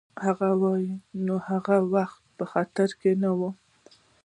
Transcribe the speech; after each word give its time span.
هغې 0.25 0.51
وویل: 0.61 0.95
نو 1.25 1.35
هغه 1.47 1.75
وخت 1.93 2.21
په 2.37 2.43
خطره 2.51 2.93
کي 2.99 3.11
نه 3.23 3.31
وې؟ 3.37 3.49